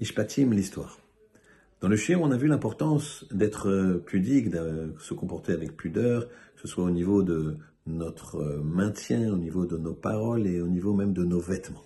[0.00, 0.98] L'histoire.
[1.82, 6.62] Dans le chien, on a vu l'importance d'être pudique, de se comporter avec pudeur, que
[6.62, 10.94] ce soit au niveau de notre maintien, au niveau de nos paroles et au niveau
[10.94, 11.84] même de nos vêtements.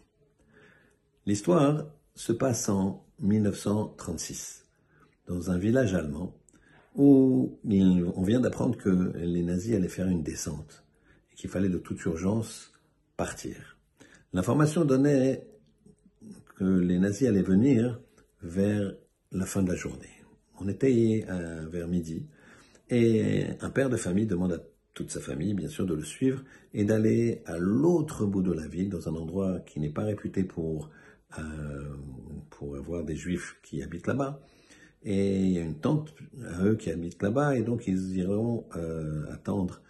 [1.27, 4.65] L'histoire se passe en 1936,
[5.27, 6.37] dans un village allemand,
[6.95, 10.85] où on vient d'apprendre que les nazis allaient faire une descente
[11.33, 12.71] et qu'il fallait de toute urgence
[13.17, 13.77] partir.
[14.33, 15.49] L'information donnait
[16.55, 18.01] que les nazis allaient venir
[18.45, 18.95] vers
[19.33, 20.11] la fin de la journée.
[20.61, 21.27] On était
[21.71, 22.27] vers midi
[22.91, 24.59] et un père de famille demande à
[24.93, 28.67] toute sa famille, bien sûr, de le suivre et d'aller à l'autre bout de la
[28.69, 30.91] ville, dans un endroit qui n'est pas réputé pour,
[31.39, 31.95] euh,
[32.79, 34.41] avoir des juifs qui habitent là-bas.
[35.03, 36.15] Et il y a une tante
[36.47, 39.81] à eux qui habite là-bas, et donc ils iront euh, attendre,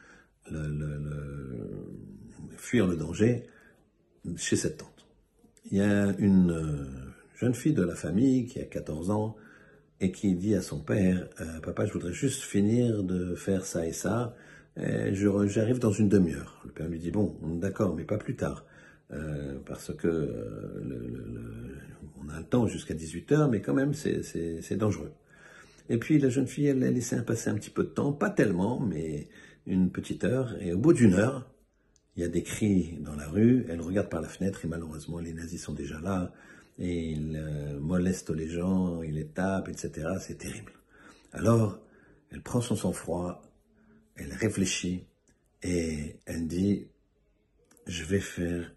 [2.57, 3.45] fuir le danger
[4.37, 5.07] chez cette tante.
[5.71, 7.04] Il y a une euh,
[7.34, 9.37] jeune fille de la famille qui a 14 ans
[10.01, 13.87] et qui dit à son père euh, Papa, je voudrais juste finir de faire ça
[13.87, 14.35] et ça,
[14.77, 16.60] j'arrive dans une demi-heure.
[16.65, 18.66] Le père lui dit Bon, d'accord, mais pas plus tard.
[19.12, 20.09] Euh, parce que
[22.24, 25.12] on a le temps jusqu'à 18h, mais quand même, c'est dangereux.
[25.88, 28.30] Et puis la jeune fille, elle a laissé passer un petit peu de temps, pas
[28.30, 29.29] tellement, mais
[29.66, 30.57] une petite heure.
[30.60, 31.51] Et au bout d'une heure,
[32.16, 35.18] il y a des cris dans la rue, elle regarde par la fenêtre et malheureusement
[35.18, 36.32] les nazis sont déjà là
[36.79, 40.09] et ils euh, molestent les gens, ils les tapent, etc.
[40.21, 40.73] C'est terrible.
[41.33, 41.79] Alors,
[42.30, 43.43] elle prend son sang-froid,
[44.17, 45.07] elle réfléchit
[45.63, 46.89] et elle dit,
[47.87, 48.73] je vais faire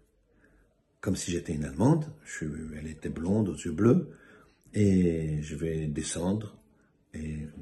[1.00, 2.06] comme si j'étais une Allemande,
[2.76, 4.10] elle était blonde aux yeux bleus,
[4.74, 6.58] et je vais descendre,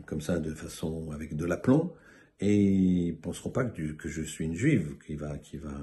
[0.07, 1.93] comme ça, de façon avec de l'aplomb,
[2.41, 5.75] et ils ne penseront pas que, que, je suis une juive qui va, qui va,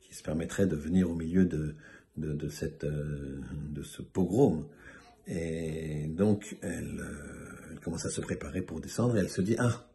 [0.00, 1.74] qui se permettrait de venir au milieu de,
[2.16, 4.66] de, cette, euh, de ce pogrom.
[5.26, 9.56] Et donc, elle, euh, elle, commence à se préparer pour descendre, et elle se dit,
[9.58, 9.88] ah,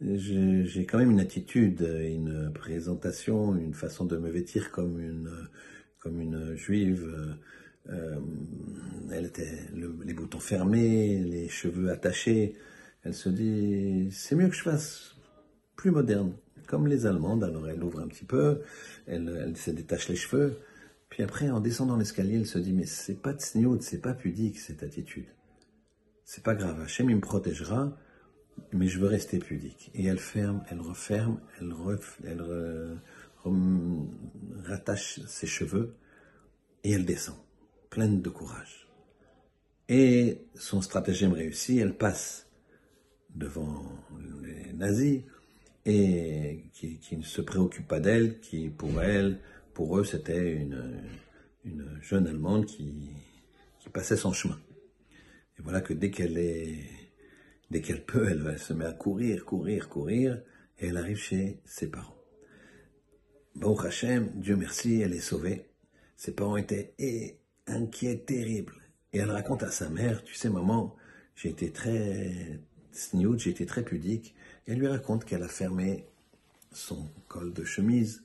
[0.00, 7.36] j'ai quand même une attitude, une présentation, une façon de me vêtir comme une, juive.
[7.90, 8.20] Euh,
[9.12, 9.66] elle était
[10.04, 12.54] les boutons fermés, les cheveux attachés.
[13.02, 15.16] Elle se dit, c'est mieux que je fasse
[15.74, 16.32] plus moderne,
[16.68, 17.42] comme les Allemandes.
[17.42, 18.60] Alors elle ouvre un petit peu,
[19.06, 20.58] elle se détache les cheveux.
[21.08, 24.58] Puis après, en descendant l'escalier, elle se dit, mais c'est pas tsniout, c'est pas pudique
[24.58, 25.26] cette attitude.
[26.24, 27.96] C'est pas grave, Hachem il me protégera,
[28.72, 29.90] mais je veux rester pudique.
[29.94, 31.72] Et elle ferme, elle referme, elle,
[32.24, 32.98] elle
[34.64, 35.94] rattache ses cheveux
[36.84, 37.36] et elle descend,
[37.90, 38.88] pleine de courage.
[39.88, 42.46] Et son stratagème réussit, elle passe
[43.34, 43.84] devant
[44.42, 45.22] les nazis
[45.86, 49.38] et qui, ne se préoccupe pas d'elle, qui pour elle,
[49.78, 51.04] pour eux, c'était une,
[51.64, 53.10] une, jeune Allemande qui,
[53.92, 54.58] passait son chemin.
[55.56, 56.84] Et voilà que dès qu'elle est,
[57.80, 60.42] qu'elle peut, elle se met à courir, courir, courir,
[60.80, 62.16] et elle arrive chez ses parents.
[63.54, 65.66] Bon Hachem, Dieu merci, elle est sauvée.
[66.16, 66.92] Ses parents étaient
[67.68, 68.82] inquiets, terribles.
[69.12, 70.96] Et elle raconte à sa mère, tu sais maman,
[71.36, 72.58] j'ai été très
[72.90, 74.34] snoot, j'ai été très pudique.
[74.66, 76.04] Elle lui raconte qu'elle a fermé
[76.72, 78.24] son col de chemise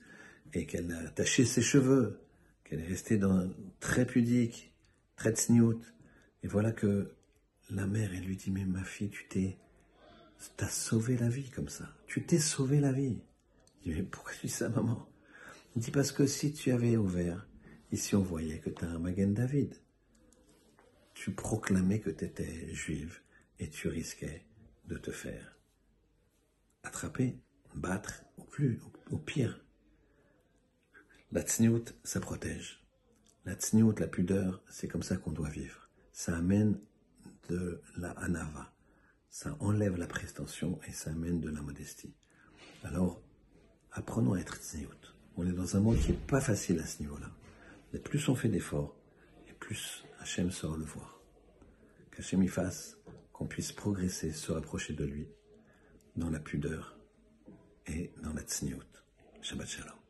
[0.54, 2.20] et qu'elle a attaché ses cheveux,
[2.64, 3.20] qu'elle est restée
[3.80, 4.72] très pudique,
[5.16, 5.94] très snoot.
[6.42, 7.12] Et voilà que
[7.70, 9.58] la mère, elle lui dit, mais ma fille, tu t'es,
[10.56, 11.88] t'as sauvé la vie comme ça.
[12.06, 13.18] Tu t'es sauvé la vie.
[13.80, 15.08] Je dis, mais pourquoi tu dis ça, maman?
[15.76, 17.48] Il dit parce que si tu avais ouvert,
[17.90, 19.74] ici on voyait que tu as un Magen David.
[21.14, 23.20] Tu proclamais que tu étais juive
[23.58, 24.44] et tu risquais
[24.86, 25.58] de te faire
[26.82, 27.40] attraper,
[27.74, 29.63] battre, plus, au pire.
[31.34, 32.80] La tsniout, ça protège.
[33.44, 35.90] La tsniout, la pudeur, c'est comme ça qu'on doit vivre.
[36.12, 36.78] Ça amène
[37.48, 38.72] de la anava.
[39.30, 42.14] Ça enlève la prétention et ça amène de la modestie.
[42.84, 43.20] Alors,
[43.90, 45.16] apprenons à être tsniout.
[45.36, 47.32] On est dans un monde qui n'est pas facile à ce niveau-là.
[47.92, 48.96] Mais plus on fait d'efforts,
[49.48, 51.20] et plus Hachem sort le voir.
[52.12, 52.96] Qu'Hachem y fasse
[53.32, 55.26] qu'on puisse progresser, se rapprocher de lui,
[56.14, 56.96] dans la pudeur
[57.88, 58.78] et dans la tsniout.
[59.42, 60.03] Shabbat Shalom.